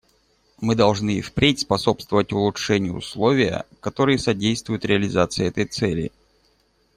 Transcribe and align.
Мы 0.59 0.73
должны 0.73 1.17
и 1.17 1.21
впредь 1.21 1.59
способствовать 1.59 2.33
улучшению 2.33 2.95
условия, 2.95 3.67
которые 3.81 4.17
содействуют 4.17 4.83
реализации 4.83 5.45
этой 5.45 5.65
цели. 5.65 6.11